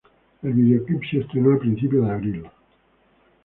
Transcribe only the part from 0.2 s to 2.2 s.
El videoclip se estrenó a principios de